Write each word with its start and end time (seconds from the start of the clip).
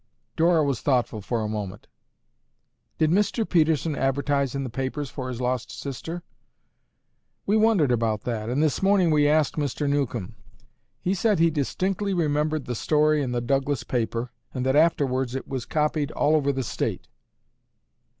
Dora 0.35 0.63
was 0.63 0.81
thoughtful 0.81 1.21
for 1.21 1.43
a 1.43 1.47
moment. 1.47 1.85
"Did 2.97 3.11
Mr. 3.11 3.47
Pedersen 3.47 3.95
advertise 3.95 4.55
in 4.55 4.63
the 4.63 4.69
papers 4.71 5.11
for 5.11 5.29
his 5.29 5.39
lost 5.39 5.69
sister?" 5.71 6.23
"We 7.45 7.55
wondered 7.55 7.91
about 7.91 8.21
that 8.23 8.49
and 8.49 8.63
this 8.63 8.81
morning 8.81 9.11
we 9.11 9.27
asked 9.29 9.57
Mr. 9.57 9.87
Newcomb. 9.87 10.33
He 11.01 11.13
said 11.13 11.37
he 11.37 11.51
distinctly 11.51 12.15
remembered 12.15 12.65
the 12.65 12.73
story 12.73 13.21
in 13.21 13.31
the 13.31 13.41
Douglas 13.41 13.83
paper, 13.83 14.31
and 14.55 14.65
that 14.65 14.75
afterwards 14.75 15.35
it 15.35 15.47
was 15.47 15.67
copied 15.67 16.09
all 16.13 16.35
over 16.35 16.51
the 16.51 16.63
state." 16.63 17.07